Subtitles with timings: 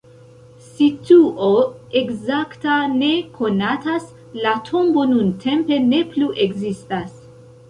[0.77, 1.49] Situo
[2.01, 4.09] ekzakta ne konatas,
[4.47, 7.15] la tombo nuntempe ne plu ekzistas.